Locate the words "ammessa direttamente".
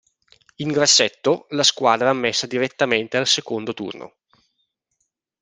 2.09-3.17